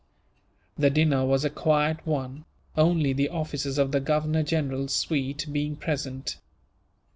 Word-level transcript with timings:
The 0.79 0.89
dinner 0.89 1.27
was 1.27 1.45
a 1.45 1.49
quiet 1.51 2.07
one, 2.07 2.45
only 2.75 3.13
the 3.13 3.29
officers 3.29 3.77
of 3.77 3.91
the 3.91 3.99
Governor 3.99 4.41
General's 4.41 4.93
suite 4.95 5.45
being 5.51 5.75
present. 5.75 6.37